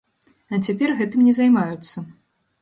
[0.55, 2.05] А цяпер гэтым не займаюцца.